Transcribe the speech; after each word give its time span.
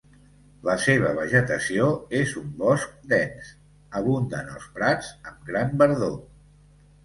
La 0.67 0.73
seva 0.85 1.11
vegetació 1.17 1.89
és 2.21 2.33
un 2.41 2.49
bosc 2.63 2.97
dens, 3.13 3.53
abunden 4.03 4.53
els 4.57 4.69
prats 4.81 5.15
amb 5.33 5.49
gran 5.55 5.81
verdor. 5.87 6.21